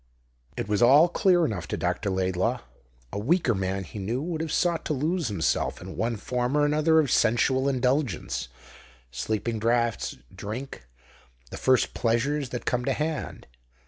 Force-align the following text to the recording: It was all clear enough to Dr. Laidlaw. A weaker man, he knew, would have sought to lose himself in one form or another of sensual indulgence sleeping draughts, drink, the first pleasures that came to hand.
It 0.57 0.67
was 0.67 0.81
all 0.81 1.07
clear 1.09 1.45
enough 1.45 1.67
to 1.67 1.77
Dr. 1.77 2.09
Laidlaw. 2.09 2.61
A 3.13 3.19
weaker 3.19 3.53
man, 3.53 3.83
he 3.83 3.99
knew, 3.99 4.19
would 4.19 4.41
have 4.41 4.51
sought 4.51 4.83
to 4.85 4.95
lose 4.95 5.27
himself 5.27 5.79
in 5.79 5.95
one 5.95 6.15
form 6.17 6.57
or 6.57 6.65
another 6.65 6.99
of 6.99 7.11
sensual 7.11 7.69
indulgence 7.69 8.47
sleeping 9.11 9.59
draughts, 9.59 10.17
drink, 10.35 10.87
the 11.51 11.55
first 11.57 11.93
pleasures 11.93 12.49
that 12.49 12.65
came 12.65 12.83
to 12.85 12.93
hand. 12.93 13.45